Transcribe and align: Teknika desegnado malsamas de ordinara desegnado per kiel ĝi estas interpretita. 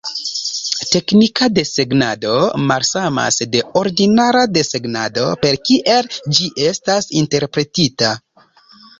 Teknika 0.93 1.47
desegnado 1.57 2.31
malsamas 2.71 3.37
de 3.55 3.61
ordinara 3.81 4.41
desegnado 4.55 5.27
per 5.43 5.59
kiel 5.69 6.09
ĝi 6.39 6.49
estas 6.69 7.11
interpretita. 7.21 8.15